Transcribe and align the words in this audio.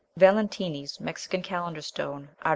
(Valentini's 0.17 0.99
"Mexican 0.99 1.43
Calendar 1.43 1.83
Stone," 1.83 2.29
art. 2.41 2.49